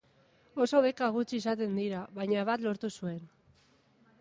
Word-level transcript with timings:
Oso 0.63 0.79
beka 0.85 1.09
gutxi 1.17 1.35
izaten 1.41 1.77
dira 1.81 1.99
baina 2.17 2.47
bat 2.51 2.65
lortu 2.67 2.91
zuen. 3.03 3.21